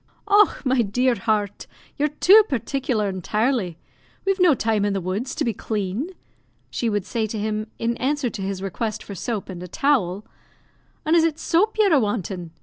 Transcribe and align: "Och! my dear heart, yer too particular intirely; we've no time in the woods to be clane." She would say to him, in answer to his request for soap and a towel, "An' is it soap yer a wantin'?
"Och! 0.27 0.65
my 0.65 0.81
dear 0.81 1.13
heart, 1.13 1.67
yer 1.95 2.07
too 2.07 2.41
particular 2.49 3.07
intirely; 3.07 3.77
we've 4.25 4.39
no 4.39 4.55
time 4.55 4.83
in 4.83 4.93
the 4.93 4.99
woods 4.99 5.35
to 5.35 5.45
be 5.45 5.53
clane." 5.53 6.09
She 6.71 6.89
would 6.89 7.05
say 7.05 7.27
to 7.27 7.37
him, 7.37 7.67
in 7.77 7.95
answer 7.97 8.31
to 8.31 8.41
his 8.41 8.63
request 8.63 9.03
for 9.03 9.13
soap 9.13 9.47
and 9.47 9.61
a 9.61 9.67
towel, 9.67 10.25
"An' 11.05 11.13
is 11.13 11.23
it 11.23 11.37
soap 11.37 11.77
yer 11.77 11.93
a 11.93 11.99
wantin'? 11.99 12.49